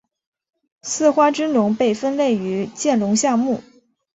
[0.81, 3.61] 似花君龙被分类于剑龙下目。